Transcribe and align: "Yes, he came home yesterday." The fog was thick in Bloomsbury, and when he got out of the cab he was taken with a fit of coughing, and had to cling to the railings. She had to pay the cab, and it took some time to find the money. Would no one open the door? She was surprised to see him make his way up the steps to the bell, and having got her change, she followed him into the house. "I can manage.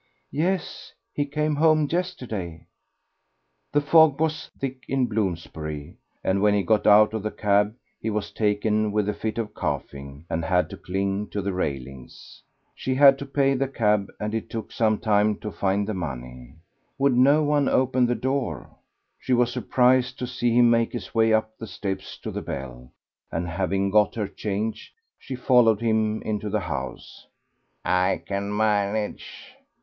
"Yes, 0.31 0.93
he 1.13 1.27
came 1.27 1.57
home 1.57 1.87
yesterday." 1.91 2.65
The 3.71 3.81
fog 3.81 4.19
was 4.19 4.49
thick 4.59 4.77
in 4.87 5.05
Bloomsbury, 5.05 5.95
and 6.23 6.41
when 6.41 6.55
he 6.55 6.63
got 6.63 6.87
out 6.87 7.13
of 7.13 7.21
the 7.21 7.29
cab 7.29 7.75
he 8.01 8.09
was 8.09 8.31
taken 8.31 8.91
with 8.91 9.07
a 9.07 9.13
fit 9.13 9.37
of 9.37 9.53
coughing, 9.53 10.25
and 10.27 10.43
had 10.43 10.71
to 10.71 10.77
cling 10.77 11.27
to 11.27 11.41
the 11.43 11.53
railings. 11.53 12.41
She 12.73 12.95
had 12.95 13.19
to 13.19 13.27
pay 13.27 13.53
the 13.53 13.67
cab, 13.67 14.11
and 14.19 14.33
it 14.33 14.49
took 14.49 14.71
some 14.71 14.97
time 14.97 15.37
to 15.37 15.51
find 15.51 15.85
the 15.87 15.93
money. 15.93 16.55
Would 16.97 17.15
no 17.15 17.43
one 17.43 17.69
open 17.69 18.07
the 18.07 18.15
door? 18.15 18.71
She 19.19 19.33
was 19.33 19.51
surprised 19.53 20.17
to 20.17 20.25
see 20.25 20.51
him 20.51 20.71
make 20.71 20.93
his 20.93 21.13
way 21.13 21.31
up 21.31 21.55
the 21.59 21.67
steps 21.67 22.17
to 22.23 22.31
the 22.31 22.41
bell, 22.41 22.91
and 23.31 23.47
having 23.47 23.91
got 23.91 24.15
her 24.15 24.27
change, 24.27 24.95
she 25.19 25.35
followed 25.35 25.79
him 25.79 26.23
into 26.23 26.49
the 26.49 26.61
house. 26.61 27.27
"I 27.85 28.23
can 28.25 28.57
manage. 28.57 29.53